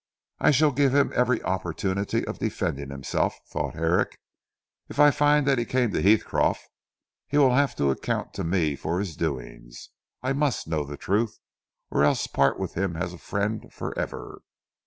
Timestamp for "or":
11.91-12.03